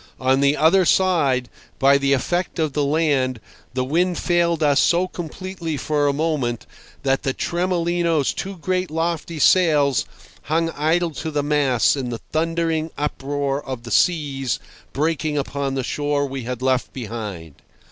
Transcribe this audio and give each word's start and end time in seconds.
On 0.19 0.39
the 0.41 0.57
other 0.57 0.83
side, 0.83 1.47
by 1.77 1.99
the 1.99 2.13
effect 2.13 2.57
of 2.57 2.73
the 2.73 2.83
land, 2.83 3.39
the 3.75 3.83
wind 3.83 4.17
failed 4.17 4.63
us 4.63 4.79
so 4.79 5.07
completely 5.07 5.77
for 5.77 6.07
a 6.07 6.11
moment 6.11 6.65
that 7.03 7.21
the 7.21 7.35
Tremolino's 7.35 8.33
two 8.33 8.57
great 8.57 8.89
lofty 8.89 9.37
sails 9.37 10.05
hung 10.45 10.71
idle 10.71 11.11
to 11.11 11.29
the 11.29 11.43
masts 11.43 11.95
in 11.95 12.09
the 12.09 12.17
thundering 12.31 12.89
uproar 12.97 13.63
of 13.63 13.83
the 13.83 13.91
seas 13.91 14.57
breaking 14.91 15.37
upon 15.37 15.75
the 15.75 15.83
shore 15.83 16.25
we 16.25 16.45
had 16.45 16.63
left 16.63 16.91
behind. 16.93 17.61